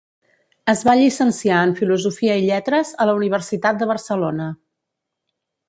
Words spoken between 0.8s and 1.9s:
va llicenciar en